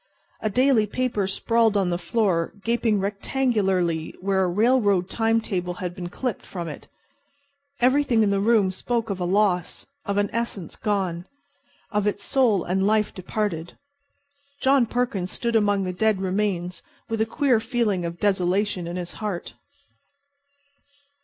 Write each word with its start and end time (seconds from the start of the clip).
A 0.41 0.49
daily 0.49 0.87
paper 0.87 1.27
sprawled 1.27 1.77
on 1.77 1.89
the 1.89 1.97
floor, 1.99 2.53
gaping 2.63 2.99
rectangularly 2.99 4.15
where 4.19 4.43
a 4.43 4.47
railroad 4.49 5.11
time 5.11 5.39
table 5.39 5.75
had 5.75 5.93
been 5.93 6.09
clipped 6.09 6.43
from 6.43 6.67
it. 6.67 6.87
Everything 7.81 8.23
in 8.23 8.31
the 8.31 8.39
room 8.39 8.71
spoke 8.71 9.11
of 9.11 9.19
a 9.19 9.25
loss, 9.25 9.85
of 10.05 10.17
an 10.17 10.31
essence 10.33 10.75
gone, 10.75 11.27
of 11.91 12.07
its 12.07 12.23
soul 12.23 12.63
and 12.63 12.87
life 12.87 13.13
departed. 13.13 13.77
John 14.59 14.87
Perkins 14.87 15.29
stood 15.29 15.55
among 15.55 15.83
the 15.83 15.93
dead 15.93 16.19
remains 16.19 16.81
with 17.07 17.21
a 17.21 17.25
queer 17.27 17.59
feeling 17.59 18.03
of 18.03 18.17
desolation 18.19 18.87
in 18.87 18.95
his 18.95 19.13
heart. 19.21 19.53